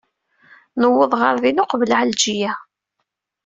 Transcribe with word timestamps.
Nuweḍ 0.79 1.11
ɣer 1.21 1.35
din 1.43 1.61
uqbel 1.63 1.91
Ɛelǧiya. 1.99 2.53